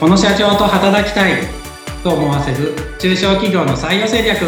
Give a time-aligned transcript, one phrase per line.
[0.00, 1.42] この社長と働きたい
[2.04, 4.38] と思わせる中小企業の採用戦略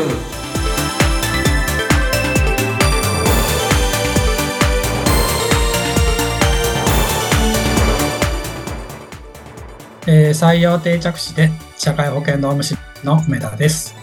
[10.07, 13.95] えー、採用定着士で社会保険労務士の梅田です。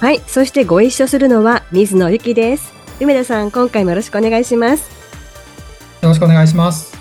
[0.00, 2.72] はい、そしてご一緒するのは水野ゆきです。
[3.00, 4.90] 梅田さん、今回もよろしくお願いします。
[6.02, 6.97] よろしくお願いします。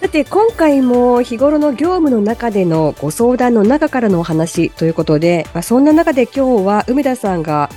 [0.00, 7.68] さて、今回も日頃の業務の中でのご相談の中からのお話ということで、まあ、そんな中で今日は梅田さんが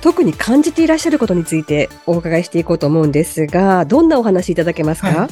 [0.00, 5.28] 特に感じていらっしゃることについてお伺いしていこうと思うんですが、どんなお話いただけますか、はい。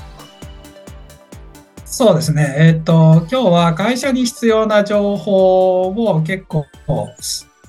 [1.85, 2.55] そうですね。
[2.57, 6.67] えっ、と、今日は会社に必要な情報を結構、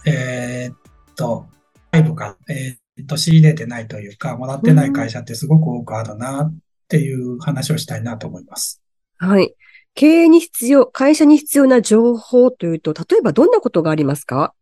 [0.06, 0.76] えっ、
[1.16, 1.48] と、
[1.92, 6.54] 外部から、えっ、と、仕入れてないというか、もらってない会社ってすごく多くあるなっ
[6.90, 8.82] ていう話をしたいなと思います。
[9.18, 9.54] はい。
[9.96, 14.54] 経営に必要、会社に必要な情報というと、例えばどんなことがありますか？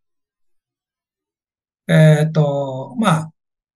[1.87, 3.31] えっ、と、まあ、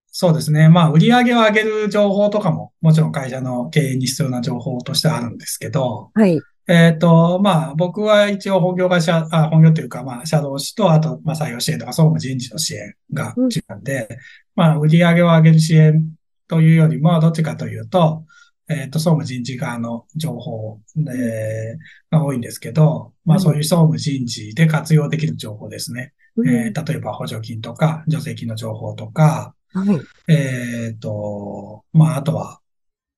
[0.08, 0.68] そうですね。
[0.68, 6.40] まあ、売り上げを上げる情報とかも、もちろん会社の経営に必要な情報としてあるんですけど、はい。
[6.68, 14.10] えっ、と、まあ、僕は一応本業が社、あ、本業というか、まあ、社労士と、あと、まあ、採用支援とか、総務人事の支援が中なんで、
[14.56, 16.10] まあ、売り上げを上げる支援
[16.48, 18.26] というよりも、どっちかというと、
[18.72, 21.78] えっ、と、総務人事側の情報で、
[22.10, 26.14] が多いんですけど、まあ、そういう総務人事で活用できる情報ですね。
[26.38, 30.32] うんえー例えば補助金とか、助成金の情報とか、はい。
[30.32, 32.62] えっ、と、まあ、あとは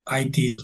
[0.05, 0.57] IT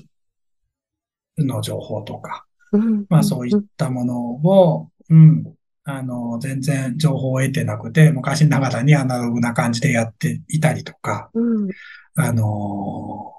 [1.37, 11.69] の情報とか、うんまあそういったものを、うん、あの、全然情報を得てなくて、昔ながらにアナログな感じでやっていたりとか、うん。
[12.15, 13.33] あの、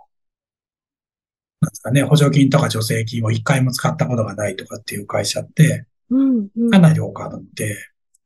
[1.60, 6.48] なんですかね、補助金とか助成金を一回も使ったことがないとかっていう会社って、うん。
[6.56, 7.76] うんかなり多くあるんで、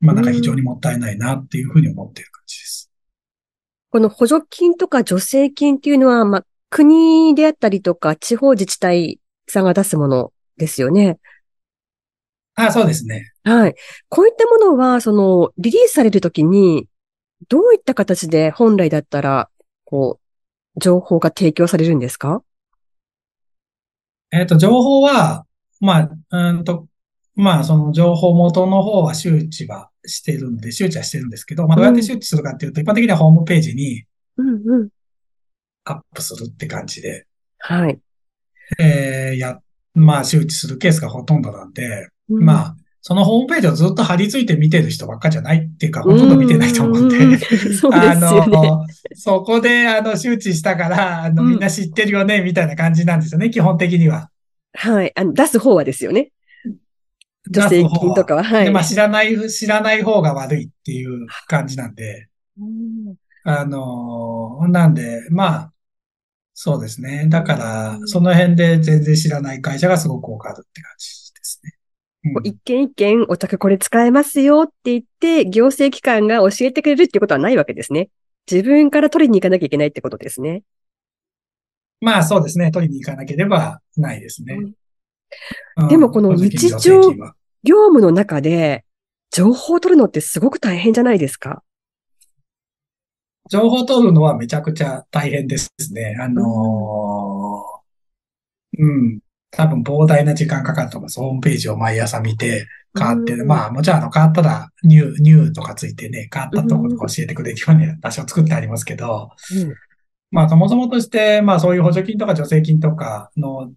[0.01, 2.91] まあなんか非常にもったいないなっていうふうに思っている感じです。
[3.91, 11.19] この補助金とか助成金っていうのは、まあ、国であったりとか、地方自治体さんが出すものですよね。
[12.57, 13.33] あ、そうですね。
[13.45, 13.75] はい。
[14.09, 16.89] こういったものは、その、リリースされるときに、
[17.49, 19.51] どういった形で本来だったら、
[19.85, 20.21] こ
[20.77, 22.43] う、情報が提供されるんですか？
[24.35, 25.47] えっ、と、情報は、
[25.81, 26.89] まあ、うーんと、
[27.37, 34.05] まあ、その情報元の方は周知はしてるんで、周知はしてるんですけど、まあ、どうやって周知するかっていうと、一般的にはホームページに
[34.37, 34.89] うんうん。
[35.85, 37.27] アップするって感じで、
[37.59, 38.01] はい。
[38.81, 39.61] えー、や、
[39.95, 48.15] まあ、周知するケースがほとんどなんで、うんまあ、そのホームページをずっと貼り付いて見てる人ばっかじゃないっていうか、ほとんど見てないと思うんで、うんですあ。
[48.15, 54.31] の、そこで、あの、周知したから、あの、うんみんな知ってるよね、みたいな感じなんですよね、基本的には。
[54.73, 55.13] はい。
[55.15, 56.31] あの、出す方はですよね。
[57.53, 58.43] 助成金とかは。
[58.43, 58.65] はい。
[58.65, 62.29] で、まあ知らない、知らない方が悪いっていう感じなんで、
[62.59, 65.73] うんあのーなんで、まあ、
[66.55, 67.27] そうですね。
[67.29, 71.24] だからう、んその辺で全然知らない会社がすごく多くあるって感じ
[72.33, 78.09] こう一件一件お宅これ使えますよって言って、行政機関が教えてくれるってことはないわけですね。
[78.51, 80.63] 自分から取りに行かなきゃいけないってことですね。
[82.01, 82.71] まあそうですね。
[82.71, 84.55] 取りに行かなければないですね。
[84.55, 84.75] うんうん
[85.89, 87.25] でもこの日常業
[87.65, 88.85] 務の中で
[89.33, 91.65] 情報を取るのってすごく大変じゃないですか？
[93.51, 96.17] 情報を取るのはめちゃくちゃ大変ですね。
[96.21, 99.19] あのーうん。
[99.57, 101.21] 多分膨大な時間かかると思います。
[101.21, 102.67] ホームページを毎朝見て、
[102.97, 109.31] 変わってまあ、もちろんあの変わったら、ニュー、ニューとかついてね、変わったところとか教えてくれるように場所を作ってありますけど、
[110.31, 113.73] まあ、そもそもとして、まあ、そういう補助金とか助成金とかの、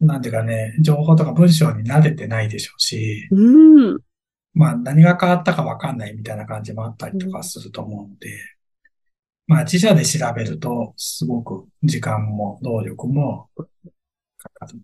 [0.00, 3.92] なんていうかね、情報とか文章に慣れてないでしょうし、うん。
[3.92, 3.98] うん。
[4.54, 8.30] まあ、何が変わったかわかんないみたいな感じもあったりとかすると思うので、
[9.46, 13.48] まあ、自社で調べると、すごく時間も労力も
[14.38, 14.80] かかる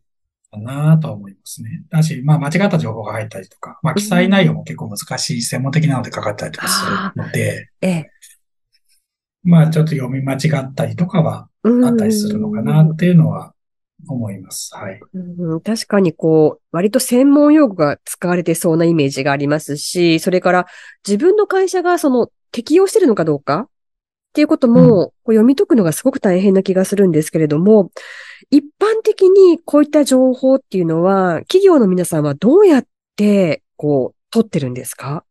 [0.52, 1.82] かなとは思いますね。
[1.90, 6.84] だし、まあ、間違った情報が入ったりとか、まあ、記載内容も結構難しい、専門的なのでかかったりとかす
[7.16, 8.10] るので、ええ。
[9.42, 13.54] まあ、ちょっと読み間違ったりとかはうんあったりするのかなっていうのは
[14.08, 14.70] 思います。
[14.76, 15.00] はい。
[15.14, 20.66] うん確かにこう、割と専門用語が使われてそうなイメージがありますし、それから
[21.06, 23.68] 自分の会社がその適用してるのかどうかっ
[24.34, 27.90] ていうこともこう読み解くのがすごく大変な気がするんですけれども、
[28.50, 32.86] 一般的にこういった情報っていうのは、企業の皆さんはどうやっ
[33.16, 35.24] てこう、取ってるんですか？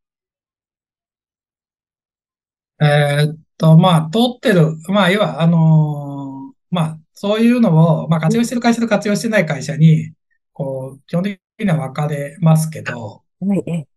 [2.81, 10.13] えーっと、まあ、取ってる、まあ、要は、あのーまあ、そういうのを、まあ、活用してる会社と活用してない会社に、
[10.53, 13.87] こう、基本的な分かれますけど、はい、ええ。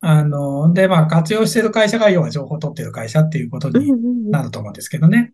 [0.00, 5.32] あの、で、まあ、活用してる会社が要は情報を取ってる会社っていうことになると思うんですけどね。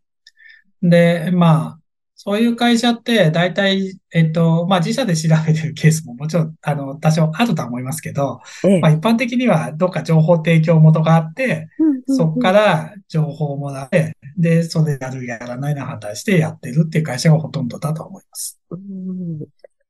[0.82, 1.80] で、まあ、
[2.26, 8.80] そういう会社って大体、えっと、まあ自社で調べてるケースももちろん、あの、多少あるとは思いますけど、ええ。
[8.80, 11.68] まあ一般的にはどっか情報提供元があって、
[12.08, 18.58] そこから情報をもらって、で、それやるやらないの判断してやってるっていう会社がほとんどだと思います。
[18.70, 19.38] うん。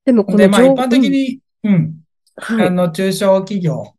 [0.04, 1.94] でもこので、まあ情一般的に、うん、
[2.36, 2.66] はい。
[2.66, 3.94] あの、中小企業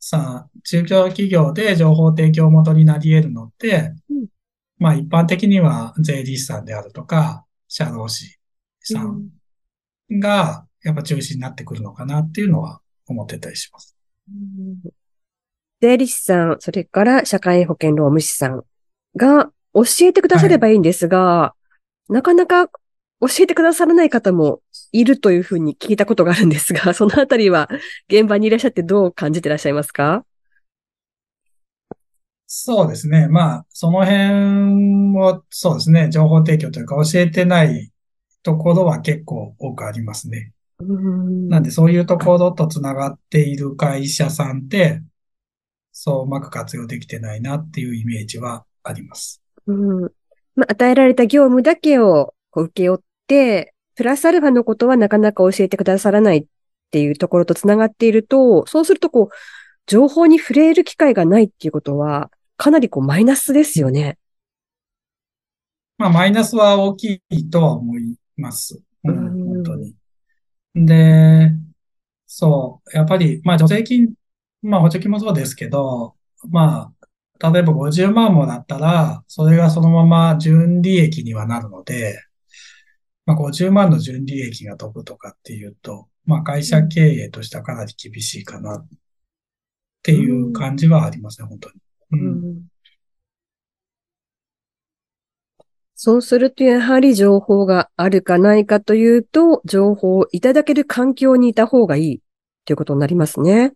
[0.00, 4.26] さん、中小企業で情報提供元になり得るのって、うん。
[4.76, 7.46] まあ一般的には税理士さんであるとか、
[7.76, 8.38] 社労士
[8.84, 9.30] さん
[10.20, 13.96] がやっぱ中心になってくるのかなっていうのは思ってたりします。
[14.28, 14.76] うん。
[15.80, 18.62] 税理士さん、それから社会保険労務士さん
[19.16, 21.56] が教えてくださればいいんですが、
[22.08, 24.60] なかなか教えてくださらない方も
[24.92, 27.68] いるというふうに聞いたことがあるんですが、そのあたりは
[28.08, 30.24] 現場にいらっしゃってどう感じてらっしゃいますか？
[32.46, 33.28] そうですね。
[33.28, 37.90] まあ、その辺を、そうですね、情報提供というか教えてない
[38.42, 40.52] ところは結構多くありますね。
[40.78, 45.02] うんなんでそういうところとつながっている会社さんって、
[45.92, 49.40] そううまく活用できてないなっていうイメージはあります。
[49.66, 50.02] うん
[50.56, 56.46] まあ、与えられた業務だけをこう請け負って、プラスアルファのことはなかなか教えてくださらないっ
[56.90, 59.34] ていうところとつながっていると、そうするとこう、
[59.86, 64.18] 情報に触れる機会がないっていうことは、かなりこうマイナスですよね。
[65.98, 68.80] まあ、マイナスは大きいとは思います。
[69.04, 69.94] ううんん、本当に。
[70.74, 71.50] で、
[72.26, 74.14] そう、やっぱり、まあ、助成金、
[74.62, 76.16] まあ、補助金もそうですけど、
[76.50, 76.92] ま
[77.40, 82.20] あ、例えば50万もらったら、それがそのまま純利益にはなるので、
[83.26, 88.86] まあ、50万の純利益が飛ぶとかっていうと、まあ、会社経営としてはかなり厳しいかなっ
[90.04, 91.74] ていう感じはありますね、本当に。
[92.12, 92.66] うん。
[95.94, 102.20] そうすると、やはり情報があるかないかというと、情報をいただける環境にいた方がいい
[102.66, 103.72] ということになりますね。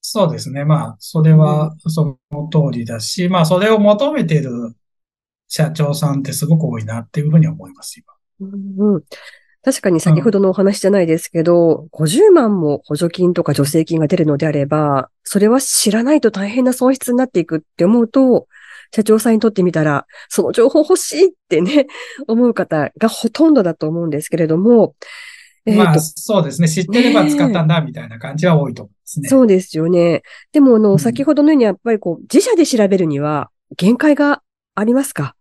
[0.00, 0.64] そうですね。
[0.64, 4.74] まあ、それはその通りだし、まあ、それを求めている
[5.46, 8.00] 社長さんってすごく多いなっていうふうに思います、
[8.40, 8.48] 今。
[8.48, 9.04] うんうん
[9.62, 18.46] 確かに先ほどのお話じゃないですけど、50万も補助金とか助成金が出るのであれば、それは知らないと大変な損失になっていくって思うと、
[18.94, 21.86] 社長さんにとってみたら、その情報欲しいってね、
[22.26, 24.94] 思う方がほとんどだと思うんですけれども、
[25.66, 26.68] えーまあ、とそうですね。
[26.68, 29.28] 知ってれば使ったんだ、みたいな感じは多いと思いますね。
[29.28, 30.22] そうですよね。
[30.52, 34.42] でも、あの、うん先ほどのようにやっぱりこう、自社で調べるには限界が
[34.74, 35.34] ありますか？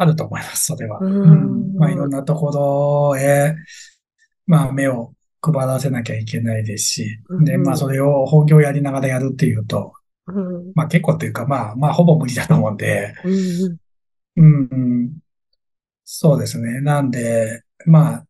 [0.00, 0.98] あると思います、それは。
[1.00, 2.50] まあ、いろんなとこ
[3.12, 3.54] ろへ、
[4.46, 5.12] まあ、目を
[5.42, 9.92] 配らせなきゃいけないですし、で、うんまあ、それを本業やりながらやるっていうと、
[10.26, 13.14] うんまあ、結構というか、まあ、まあ、ほぼ無理だと思うんで、
[14.36, 15.18] うん。
[16.04, 16.80] そうですね。
[16.80, 18.26] なんで、まあ、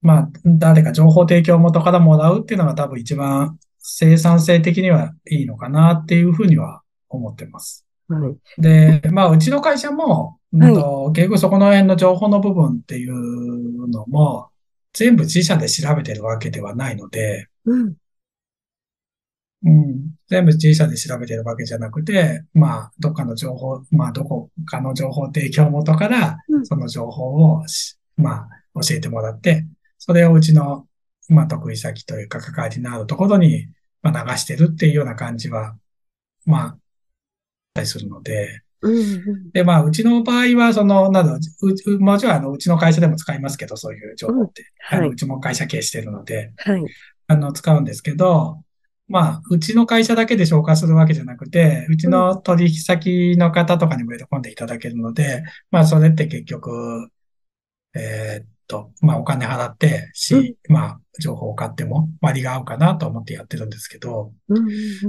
[0.00, 7.86] まあ、誰か情報提供元からもらうっていうのが多分一番生産性的にはいいのかなっていうふうには思ってます。
[8.08, 10.62] はいで、まあ、うちの会社も、うん。
[10.62, 14.50] はいと結局そこの辺の情報の部分っていうのも、
[14.92, 17.94] 全部自社で調べてるわけではないので、うん。
[19.64, 26.66] うん、全部自社で調べてるわけじゃなくて、まあ、どっかの情報、まあ、どこかの情報提供元からう、ん。
[26.66, 29.66] その情報をし、まあ、教えてもらって、
[29.98, 30.86] それをうちの、
[31.28, 33.68] まあ、得意先というか、関わりのあるところに、
[34.02, 35.76] まあ、流してるっていうような感じは、
[36.44, 36.78] まあ、あっ
[37.74, 39.00] たりするので、うんう
[39.36, 41.38] んで、まあ、うちの場合は、その、など、う
[41.86, 44.64] う、もちろん、あの、うちの会社でも使いますけど、そういう情報って。
[44.90, 46.84] あの、はいうちも会社経営してるので、はい。
[47.28, 48.62] あの、使うんですけど、
[49.08, 57.08] まあ、うちの会社だけで紹介するわけじゃなくて、うちの取引先の方とかにも喜んでいただけるので、まあ、それって結局、
[57.94, 64.66] えーっと、まあ、お金払ってし、まあ、情報を買っても割が合うかなと思ってやってるんですけど、うんうん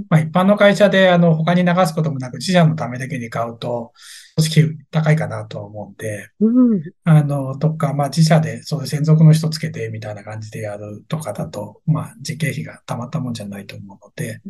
[0.10, 3.94] まあ、一般の会社で、あの、他に流すこともなく、自社のためだけに買うと、
[4.36, 14.42] 組織高いかなとは思うんで、うんうんあの、とか、まあ自社でそういう専属の人つけてみたいな感じでやるとかだと、まあ時経費がたまったもんじゃないと思うので、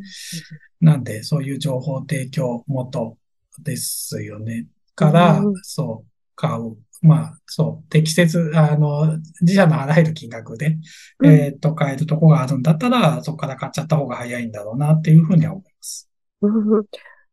[0.82, 3.18] なんでそういう情報提供元
[3.64, 4.66] ですよね。
[4.96, 6.76] からうん、そう、買う。
[7.02, 10.78] まあ、そう、適切、あの、自社の払える金額で、
[11.20, 16.10] うんえっと、買えるとこがあるんだったら、そこから買っちゃった方が早いんだろうなっていうふうには思います。
[16.42, 16.86] うんうん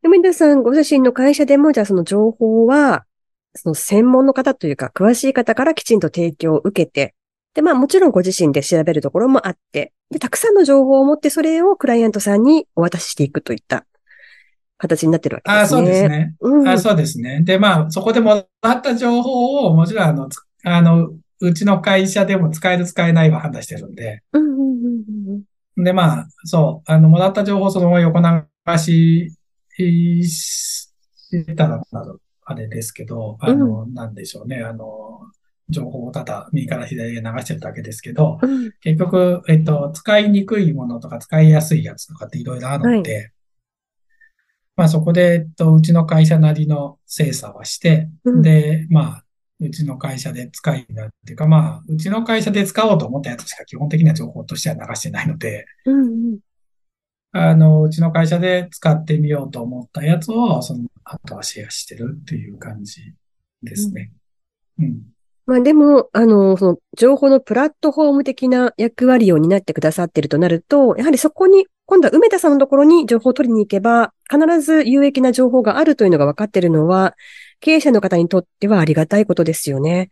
[0.03, 3.07] でも皆さん、ご自身の会社でも、じゃあその情報は、
[3.55, 7.15] その専門の方というか、詳しい方からきちんと提供を受けて、
[7.55, 13.87] で、まあもちろんご自身で調べるところもあって、で、たくさんの情報を持ってそれをクライアントさんにお渡ししていくといった
[14.79, 15.79] 形になってるわけああ、ですね。
[15.79, 16.35] そうですね。
[16.41, 16.69] うん。
[16.69, 17.41] あそうですね。
[17.43, 25.43] で、まあ、そこでもらった情報を、もちろん、あの、つあの、うちの会社でも使える使えないは判断してるんで、うんうんうんうん
[25.77, 29.33] で、まあ、そう、あの、もらった情報をそのまま横流し
[30.25, 30.89] し
[31.31, 31.83] てたら、
[32.45, 35.21] あれですけど、あの、なんでしょうね、あの、
[35.69, 38.73] 情報をただ右から左へ流してるだけですけど、うん。
[38.83, 43.33] 結局、えっと、使いにくいものとか使いやすいやつとかっていろいろあるので、
[44.77, 49.25] まあそこで、えっと、うちの会社なりの精査はして、うんで、まあ、
[49.61, 56.39] うちの会社で使いなっていうか、まあ、うちの会社で使おうと思ったやつしか基本的な情報としては流してないので、うんうん。
[57.33, 63.15] あの、うちの会社で使ってみようと思ったやつを、その後はシェアしてるっていう感じ
[63.63, 64.13] ですね。
[64.79, 65.03] うん。
[65.47, 77.15] まあでも、あの、その情報のプラットフォーム的な役割を担ってくださっているとなると、やはりそこに、今度は梅田さんのところに情報を取りに行けば、必ず有益な情報があるというのが分かっているのは、
[77.61, 80.11] 経営者の方にとってはありがたいことですよね。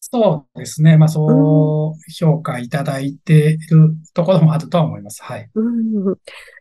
[0.00, 0.96] そうですね。
[0.96, 5.22] まあ、そう評価いただいているところもあるとは思います。
[5.22, 5.50] はい。
[5.54, 6.16] うん、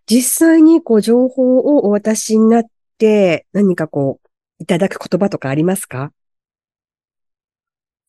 [0.06, 2.64] 実際にこう情報をお渡しになっ
[2.98, 4.28] て、何かこう、
[4.64, 6.12] いただく言葉とかありますか？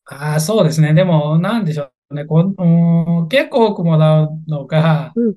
[0.05, 0.93] ああ、そうですね。
[0.93, 2.25] でも、なんでしょうね。
[2.25, 5.35] こん結構多くもらうのが、うん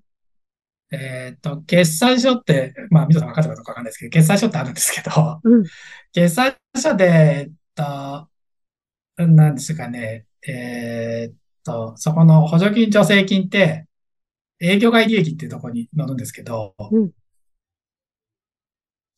[0.93, 5.65] えっと、決算書って、まあ、皆さん分かったかどうかわかんないですけど、決算書ってあるんですけど、うん。
[6.13, 8.29] 決算書で、えっと、
[9.17, 10.27] なんですかね。
[10.47, 13.87] えっと、そこの補助金、助成金って、
[14.61, 17.11] 営業外利益っていうところに載るんですけど、うん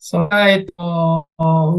[0.07, 1.27] それが、えっと、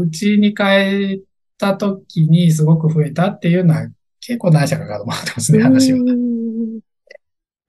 [0.00, 1.24] うちに帰っ
[1.58, 3.86] た時にすごく増えたっていうのは
[4.26, 5.98] 結構何社かからもらってますね、話は。
[6.00, 6.80] う ん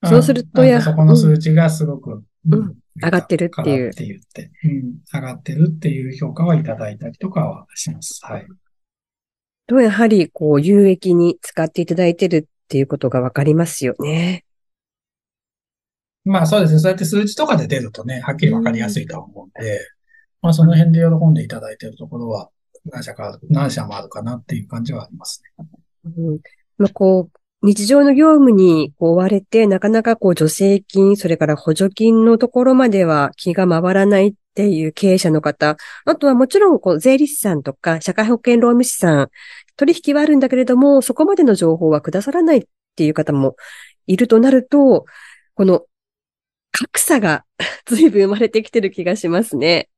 [0.06, 8.20] そうするとやそこの数値がすごく、うん上がってるっていう上がって言って、うん、上がってるっていう評価はいただいたりとかはします。
[8.24, 8.48] はい。
[9.68, 14.46] と、やはり、こう、有益に使っていただいてるっていうことがわかりますよね。
[16.26, 16.80] まあそうですね。
[16.80, 19.80] そうやって数値とかで出るとね、はっきりわかりやすいとは思うんで、
[20.42, 22.50] まあその辺で喜んでいただいているところは
[22.86, 25.68] 何社か、何社もあるかなっていう感じはありますね。
[26.18, 26.40] うん
[26.78, 39.30] まあ、こう、日常の業務に追われて、なかなかこう助成金、それから補助金のところまでは気が回らないっていう経営者の方、あとはもちろんこう税理士さんとか社会保険労務士さん、
[39.76, 42.64] 取引はあるんだけれども、そこまでの情報はくださらないっ
[42.96, 43.56] ていう方も
[44.06, 45.06] いるとなると、
[45.56, 45.84] この
[46.72, 47.44] 格差が
[47.88, 49.90] 随分生まれてきてる気がしますね。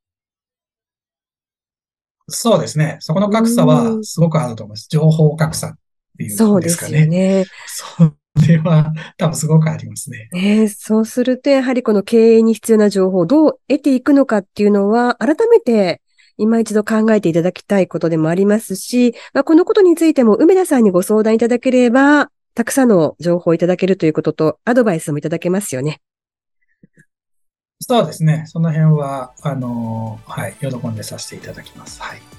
[2.30, 2.98] そうですね。
[3.01, 4.88] そこの格差はすごくあると思います。
[4.89, 5.78] 情報格差っ
[6.19, 7.07] ていそううんですよですかね。
[7.07, 7.45] ね。
[7.67, 8.13] そ
[8.47, 10.29] れは多分すごくありますね。
[10.33, 16.01] ねえそうすると、やはりこの経営に必要な情報をどう得ていくのかっていうのは、改めて
[16.38, 26.01] 今一度考えていただきたいことでもありますし、まあ、このことについても梅田さんにご相談いただければ、たくさんの情報をいただけるということと、アドバイスもいただけますよね。
[27.81, 28.43] そうですね。
[28.47, 32.01] その辺は、あの、はい、喜んでさせていただきます。
[32.01, 32.38] はい。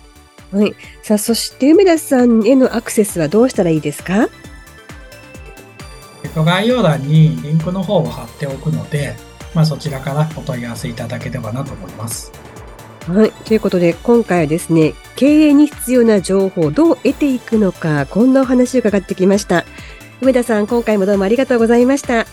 [0.52, 0.74] はい。
[1.02, 4.28] さあ、そして梅田さんへのアクセスはどうしたらいいですか？
[6.22, 9.16] えっと、概要欄にリンクの方を貼っておくので、
[9.54, 12.32] まあそちらからお問い合わせいただければなと思います。
[13.06, 13.32] はい。
[13.32, 19.64] ということで、今回はですね、経営に必要な情報をどう得ていくのか、こんなお話を伺ってきました。
[20.20, 22.26] 梅田さん、今回もどうもありがとうございました。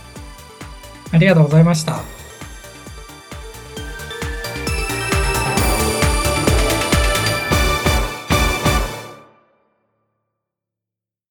[1.11, 2.16] ありがとうございました。